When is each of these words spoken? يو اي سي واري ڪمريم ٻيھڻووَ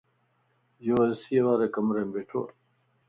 يو 0.87 0.97
اي 1.03 1.09
سي 1.21 1.35
واري 1.45 1.67
ڪمريم 1.75 2.07
ٻيھڻووَ 2.13 2.43